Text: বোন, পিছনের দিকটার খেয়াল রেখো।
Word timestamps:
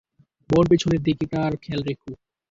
বোন, 0.49 0.63
পিছনের 0.71 1.01
দিকটার 1.01 1.51
খেয়াল 1.63 1.81
রেখো। 1.83 2.11